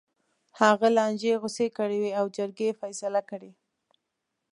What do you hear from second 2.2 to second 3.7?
جرګې یې فیصله کړې.